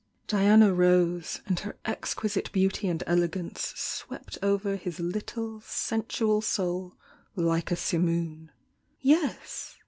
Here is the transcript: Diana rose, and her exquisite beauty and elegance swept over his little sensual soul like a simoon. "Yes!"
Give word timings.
Diana 0.27 0.73
rose, 0.73 1.41
and 1.45 1.59
her 1.59 1.77
exquisite 1.85 2.51
beauty 2.51 2.87
and 2.87 3.03
elegance 3.05 3.67
swept 3.77 4.35
over 4.41 4.75
his 4.75 4.99
little 4.99 5.61
sensual 5.63 6.41
soul 6.41 6.95
like 7.35 7.69
a 7.69 7.75
simoon. 7.75 8.49
"Yes!" 8.99 9.77